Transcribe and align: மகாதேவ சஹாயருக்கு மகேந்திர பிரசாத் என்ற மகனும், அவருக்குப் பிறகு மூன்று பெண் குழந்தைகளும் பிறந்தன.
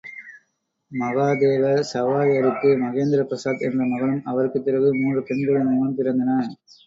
மகாதேவ 0.91 1.65
சஹாயருக்கு 1.91 2.69
மகேந்திர 2.79 3.23
பிரசாத் 3.23 3.61
என்ற 3.61 3.85
மகனும், 3.85 4.23
அவருக்குப் 4.25 4.65
பிறகு 4.65 4.95
மூன்று 4.95 5.23
பெண் 5.23 5.45
குழந்தைகளும் 5.45 5.97
பிறந்தன. 5.97 6.39